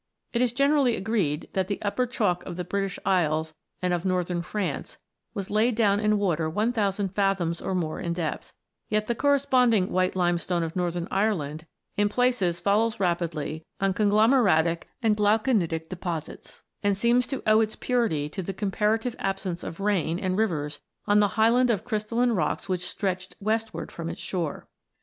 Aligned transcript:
It 0.33 0.41
is 0.41 0.51
generally 0.51 0.95
agreed 0.95 1.47
that 1.53 1.67
the 1.67 1.79
Upper 1.83 2.07
Chalk 2.07 2.43
of 2.47 2.55
the 2.55 2.63
British 2.63 2.97
Isles 3.05 3.53
and 3.83 3.93
of 3.93 4.03
northern 4.03 4.41
France 4.41 4.97
was 5.35 5.51
laid 5.51 5.75
down 5.75 5.99
in 5.99 6.17
water 6.17 6.49
one 6.49 6.73
thousand 6.73 7.09
fathoms 7.09 7.61
or 7.61 7.75
more 7.75 7.99
in 7.99 8.13
depth; 8.13 8.51
yet 8.89 9.05
the 9.05 9.13
corresponding 9.13 9.91
white 9.91 10.15
limestone 10.15 10.63
of 10.63 10.75
northern 10.75 11.07
Ireland 11.11 11.67
in 11.97 12.09
places 12.09 12.59
follows 12.59 12.99
rapidly 12.99 13.63
on 13.79 13.93
conglomeratic 13.93 14.87
and 15.03 15.15
glauconitic 15.15 15.87
deposits, 15.89 16.63
and 16.81 16.97
seems 16.97 17.27
to 17.27 17.43
owe 17.45 17.59
its 17.59 17.75
purity 17.75 18.27
to 18.29 18.41
the 18.41 18.55
comparative 18.55 19.15
absence 19.19 19.63
of 19.63 19.79
rain 19.79 20.17
and 20.17 20.35
rivers 20.35 20.81
on 21.05 21.19
the 21.19 21.27
highland 21.37 21.69
of 21.69 21.85
crystal 21.85 22.17
line 22.17 22.31
rocks 22.31 22.67
which 22.67 22.89
stretched 22.89 23.35
westward 23.39 23.91
from 23.91 24.09
its 24.09 24.19
shore. 24.19 24.67